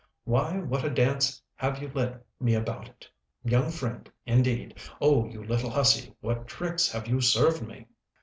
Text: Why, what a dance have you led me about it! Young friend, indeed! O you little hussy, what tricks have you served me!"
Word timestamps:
Why, 0.23 0.57
what 0.57 0.83
a 0.83 0.89
dance 0.89 1.43
have 1.53 1.79
you 1.79 1.91
led 1.93 2.21
me 2.39 2.55
about 2.55 2.87
it! 2.89 3.07
Young 3.43 3.69
friend, 3.69 4.11
indeed! 4.25 4.79
O 4.99 5.27
you 5.27 5.43
little 5.43 5.69
hussy, 5.69 6.15
what 6.21 6.47
tricks 6.47 6.91
have 6.91 7.05
you 7.07 7.21
served 7.21 7.61
me!" 7.67 7.85